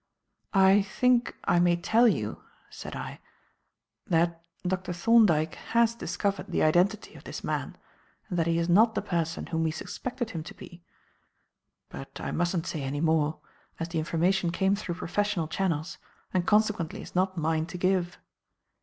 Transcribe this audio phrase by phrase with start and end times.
[0.55, 3.19] "I think I may tell you," said I,
[4.07, 4.93] "that Dr.
[4.93, 7.77] Thorndyke has discovered the identity of this man
[8.27, 10.81] and that he is not the person whom we suspected him to be.
[11.89, 13.41] But I mustn't say any more,
[13.79, 15.99] as the information came through professional channels
[16.33, 18.17] and consequently is not mine to give."